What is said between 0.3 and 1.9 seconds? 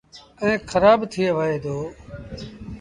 ائيٚݩ کرآب ٿئي وهي دو۔